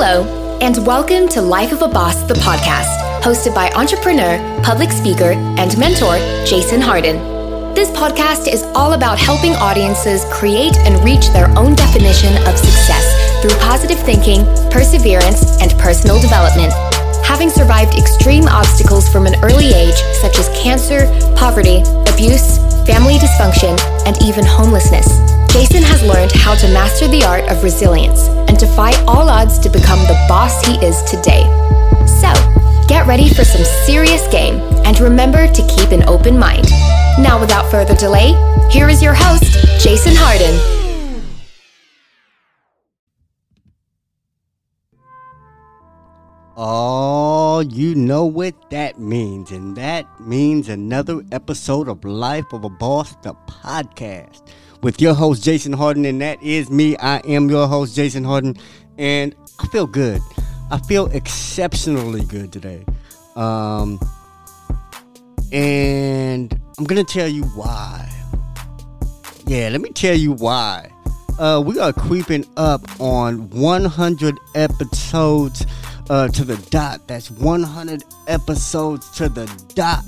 [0.00, 0.22] Hello,
[0.60, 5.76] and welcome to Life of a Boss, the podcast, hosted by entrepreneur, public speaker, and
[5.76, 7.16] mentor Jason Hardin.
[7.74, 13.42] This podcast is all about helping audiences create and reach their own definition of success
[13.42, 16.27] through positive thinking, perseverance, and personal development.
[18.28, 21.80] Extreme obstacles from an early age, such as cancer, poverty,
[22.12, 23.74] abuse, family dysfunction,
[24.04, 25.06] and even homelessness,
[25.50, 29.70] Jason has learned how to master the art of resilience and fight all odds to
[29.70, 31.44] become the boss he is today.
[32.04, 32.28] So,
[32.86, 36.68] get ready for some serious game and remember to keep an open mind.
[37.18, 38.34] Now, without further delay,
[38.70, 40.78] here is your host, Jason Hardin.
[46.58, 47.27] Oh,
[47.60, 53.16] you know what that means, and that means another episode of Life of a Boss,
[53.22, 54.48] the podcast,
[54.82, 56.96] with your host Jason Hardin, and that is me.
[56.98, 58.56] I am your host Jason Hardin,
[58.96, 60.20] and I feel good.
[60.70, 62.84] I feel exceptionally good today,
[63.36, 63.98] um,
[65.52, 68.08] and I'm gonna tell you why.
[69.46, 70.90] Yeah, let me tell you why.
[71.38, 75.64] Uh, we are creeping up on 100 episodes
[76.10, 77.06] uh, to the dot.
[77.06, 80.04] That's 100 episodes to the dot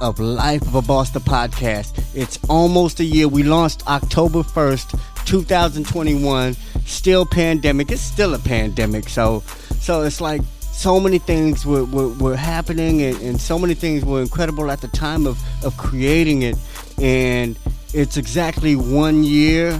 [0.00, 2.02] of Life of a Boss, the podcast.
[2.14, 3.28] It's almost a year.
[3.28, 6.54] We launched October 1st, 2021.
[6.86, 7.90] Still pandemic.
[7.90, 9.08] It's still a pandemic.
[9.08, 9.40] So,
[9.78, 10.40] so it's like
[10.72, 14.80] so many things were, were, were happening and, and so many things were incredible at
[14.80, 16.56] the time of, of creating it.
[17.00, 17.58] And
[17.92, 19.78] it's exactly one year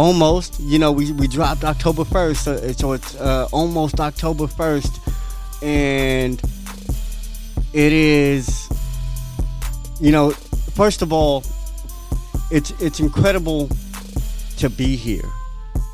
[0.00, 4.92] almost you know we, we dropped october 1st so, so it's uh, almost october 1st
[5.62, 6.40] and
[7.72, 8.68] it is
[10.00, 10.30] you know
[10.80, 11.44] first of all
[12.50, 13.68] it's it's incredible
[14.56, 15.28] to be here.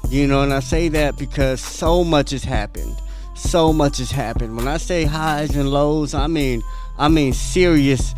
[0.09, 2.97] You know and i say that because so much has happened.
[3.35, 4.57] So much has happened.
[4.57, 6.63] When i say highs and lows i mean
[6.99, 8.15] i mean serious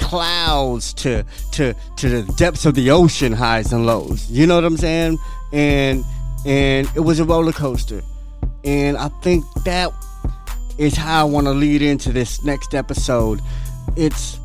[0.00, 4.28] clouds to to to the depths of the ocean highs and lows.
[4.30, 5.18] You know what i'm saying?
[5.52, 6.04] And
[6.44, 8.02] and it was a roller coaster.
[8.64, 9.92] And i think that
[10.78, 13.40] is how i want to lead into this next episode.
[13.96, 14.38] It's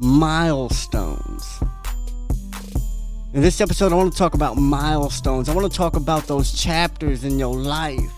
[0.00, 1.60] milestones.
[3.32, 5.48] In this episode i want to talk about milestones.
[5.48, 8.12] I want to talk about those chapters in your life.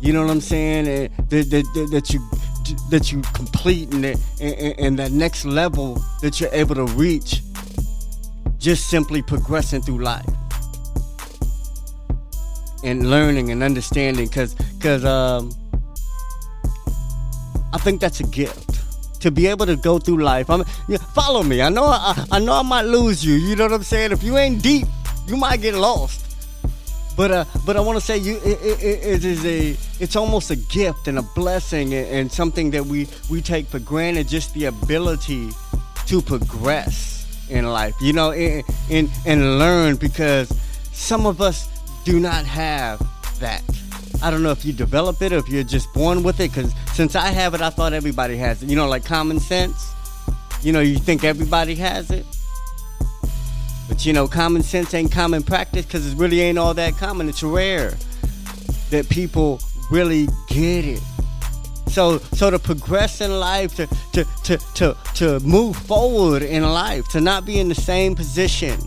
[0.00, 0.88] You know what i'm saying?
[0.88, 2.20] Eh, that, that, that you
[2.90, 4.04] that you complete and,
[4.40, 7.42] and, and that next level that you're able to reach
[8.58, 10.28] just simply progressing through life
[12.84, 15.52] and learning and understanding because because um,
[17.72, 18.80] I think that's a gift
[19.20, 20.48] to be able to go through life.
[20.50, 21.60] I'm yeah, follow me.
[21.62, 23.34] I know I, I know I might lose you.
[23.34, 24.12] You know what I'm saying?
[24.12, 24.86] If you ain't deep,
[25.26, 26.27] you might get lost.
[27.18, 30.52] But uh, but I want to say you it, it, it is a it's almost
[30.52, 34.28] a gift and a blessing and, and something that we we take for granted.
[34.28, 35.50] Just the ability
[36.06, 40.48] to progress in life, you know, and and, and learn because
[40.92, 41.68] some of us
[42.04, 43.00] do not have
[43.40, 43.64] that.
[44.22, 46.52] I don't know if you develop it or if you're just born with it.
[46.52, 48.68] Because since I have it, I thought everybody has it.
[48.68, 49.92] You know, like common sense.
[50.62, 52.24] You know, you think everybody has it.
[53.88, 57.28] But you know, common sense ain't common practice because it really ain't all that common.
[57.28, 57.94] It's rare
[58.90, 59.60] that people
[59.90, 61.02] really get it.
[61.88, 67.08] So so to progress in life, to to to to, to move forward in life,
[67.12, 68.78] to not be in the same position,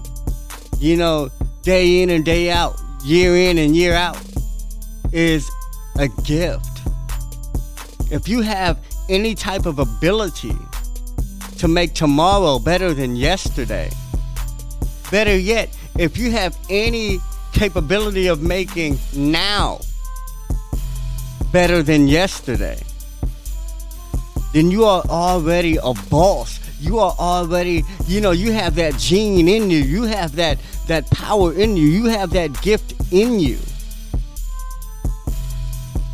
[0.79, 1.29] you know,
[1.63, 4.17] day in and day out, year in and year out,
[5.11, 5.49] is
[5.97, 6.67] a gift.
[8.11, 8.77] If you have
[9.09, 10.55] any type of ability
[11.57, 13.89] to make tomorrow better than yesterday,
[15.11, 17.19] Better yet, if you have any
[17.51, 19.81] capability of making now
[21.51, 22.81] better than yesterday,
[24.53, 26.59] then you are already a boss.
[26.79, 29.79] You are already, you know, you have that gene in you.
[29.79, 30.57] You have that
[30.87, 31.87] that power in you.
[31.87, 33.59] You have that gift in you.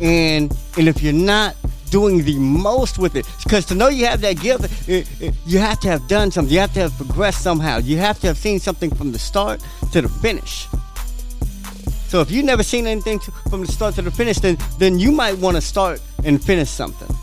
[0.00, 1.56] And and if you're not
[1.88, 3.26] doing the most with it.
[3.42, 6.52] Because to know you have that gift, it, it, you have to have done something.
[6.52, 7.78] You have to have progressed somehow.
[7.78, 9.62] You have to have seen something from the start
[9.92, 10.66] to the finish.
[12.08, 13.18] So if you've never seen anything
[13.50, 16.70] from the start to the finish, then then you might want to start and finish
[16.70, 17.14] something.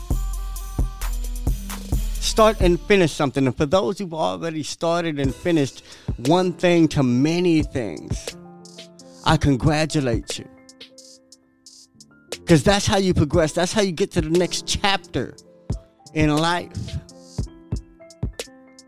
[2.20, 3.46] Start and finish something.
[3.46, 5.82] And for those who've already started and finished
[6.26, 8.36] one thing to many things,
[9.24, 10.55] I congratulate you.
[12.46, 13.50] Because that's how you progress.
[13.50, 15.34] That's how you get to the next chapter
[16.14, 16.78] in life.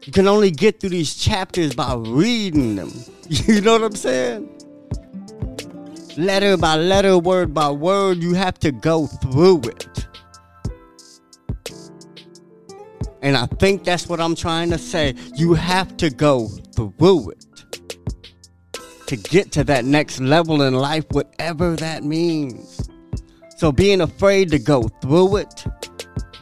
[0.04, 2.92] You can only get through these chapters by reading them.
[3.28, 4.48] You know what I'm saying?
[6.16, 8.18] letter by letter, word by word.
[8.22, 10.06] You have to go through it.
[13.22, 15.14] And I think that's what I'm trying to say.
[15.34, 17.44] You have to go through it
[19.08, 22.88] to get to that next level in life, whatever that means.
[23.58, 25.66] So being afraid to go through it,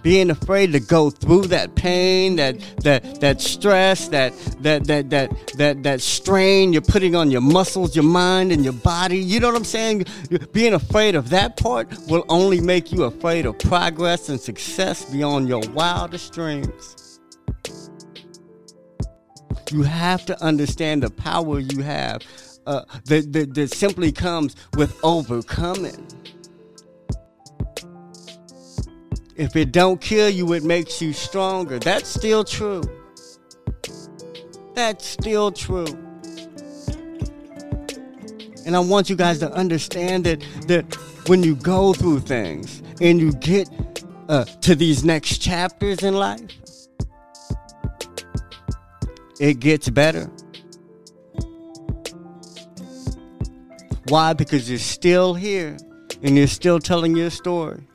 [0.02, 5.30] being afraid to go through that pain, that that that stress, that that that that
[5.56, 9.16] that that strain you're putting on your muscles, your mind, and your body.
[9.16, 10.04] You know what I'm saying?
[10.52, 15.48] Being afraid of that part will only make you afraid of progress and success beyond
[15.48, 17.18] your wildest dreams.
[19.72, 22.20] You have to understand the power you have
[22.66, 26.06] uh, that, that, that simply comes with overcoming.
[29.37, 31.79] If it don't kill you, it makes you stronger.
[31.79, 32.83] That's still true.
[34.75, 35.87] That's still true.
[38.65, 40.97] And I want you guys to understand that that
[41.29, 43.69] when you go through things and you get
[44.29, 46.50] uh, to these next chapters in life,
[49.38, 50.31] it gets better.
[54.09, 54.33] Why?
[54.33, 55.77] Because you're still here
[56.23, 57.87] and you're still telling your story.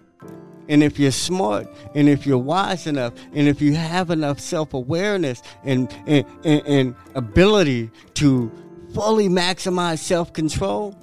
[0.67, 4.73] And if you're smart and if you're wise enough and if you have enough self
[4.73, 8.51] awareness and, and, and, and, ability to
[8.93, 10.95] fully maximize self control,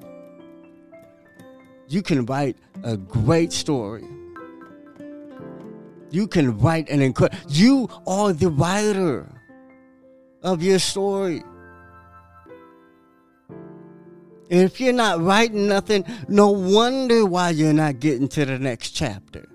[1.89, 4.05] you can write a great story.
[6.11, 7.39] You can write an incredible.
[7.49, 9.27] You are the writer
[10.43, 11.43] of your story.
[14.51, 18.91] And if you're not writing nothing, no wonder why you're not getting to the next
[18.91, 19.47] chapter.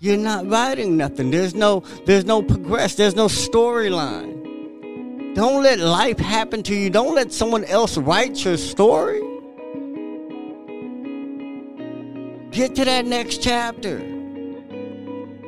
[0.00, 1.30] You're not writing nothing.
[1.30, 2.94] There's no there's no progress.
[2.94, 5.34] There's no storyline.
[5.34, 6.88] Don't let life happen to you.
[6.88, 9.20] Don't let someone else write your story.
[12.50, 13.98] Get to that next chapter.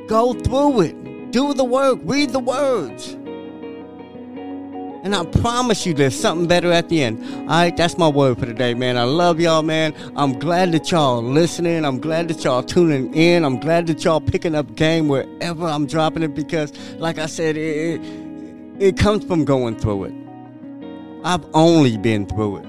[0.07, 1.31] Go through it.
[1.31, 2.01] Do the work.
[2.03, 3.17] Read the words.
[5.03, 7.25] And I promise you there's something better at the end.
[7.25, 8.99] All right, that's my word for today, man.
[8.99, 9.95] I love y'all, man.
[10.15, 11.87] I'm glad that y'all listening.
[11.87, 13.45] I'm glad that y'all tuning in.
[13.45, 17.57] I'm glad that y'all picking up game wherever I'm dropping it because, like I said,
[17.57, 18.01] it, it,
[18.79, 20.15] it comes from going through it.
[21.25, 22.67] I've only been through it.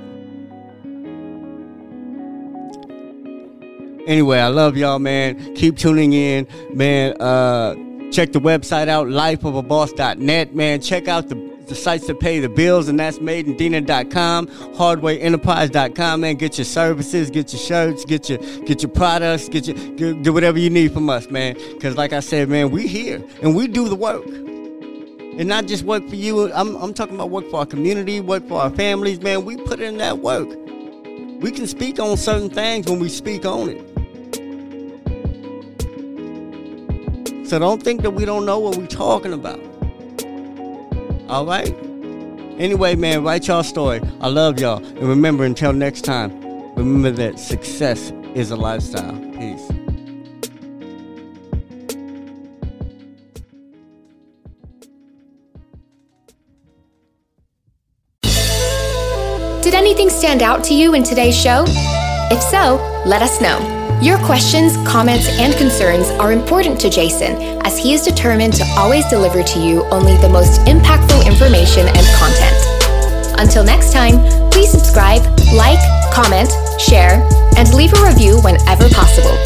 [4.08, 5.54] Anyway, I love y'all, man.
[5.56, 7.22] Keep tuning in, man.
[7.22, 7.76] Uh,
[8.12, 10.82] check the website out, lifeofaboss.net, man.
[10.82, 16.36] Check out the the sites to pay the bills, and that's madeindena.com, hardwayenterprise.com, man.
[16.36, 20.34] Get your services, get your shirts, get your get your products, get your get, get
[20.34, 21.56] whatever you need from us, man.
[21.74, 24.26] Because like I said, man, we here and we do the work.
[24.26, 26.52] And not just work for you.
[26.52, 29.46] I'm, I'm talking about work for our community, work for our families, man.
[29.46, 30.50] We put in that work.
[31.42, 33.92] We can speak on certain things when we speak on it.
[37.48, 39.71] So don't think that we don't know what we're talking about.
[41.32, 41.74] All right?
[42.60, 44.02] Anyway, man, write y'all story.
[44.20, 44.86] I love y'all.
[44.86, 46.30] And remember, until next time,
[46.76, 49.18] remember that success is a lifestyle.
[49.32, 49.66] Peace.
[59.64, 61.64] Did anything stand out to you in today's show?
[62.30, 62.76] If so,
[63.06, 63.81] let us know.
[64.02, 69.08] Your questions, comments, and concerns are important to Jason as he is determined to always
[69.12, 73.38] deliver to you only the most impactful information and content.
[73.40, 74.18] Until next time,
[74.50, 75.22] please subscribe,
[75.54, 75.78] like,
[76.12, 76.50] comment,
[76.82, 77.22] share,
[77.58, 79.38] and leave a review whenever possible.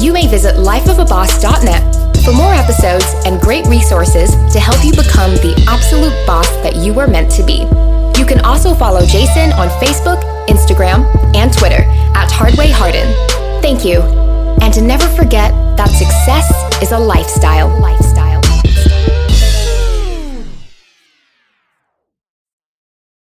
[0.00, 5.52] You may visit lifeofaboss.net for more episodes and great resources to help you become the
[5.68, 7.68] absolute boss that you were meant to be.
[8.18, 11.04] You can also follow Jason on Facebook, Instagram,
[11.36, 11.84] and Twitter
[12.16, 13.41] at Hardway Hardin.
[13.62, 14.00] Thank you.
[14.60, 17.68] And to never forget that success is a lifestyle.
[17.80, 18.21] lifestyle.